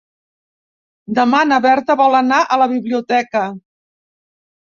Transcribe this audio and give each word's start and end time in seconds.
Demà 1.19 1.41
na 1.49 1.59
Berta 1.65 1.97
vol 1.99 2.17
anar 2.21 2.41
a 2.43 2.59
la 2.63 2.69
biblioteca. 2.73 3.45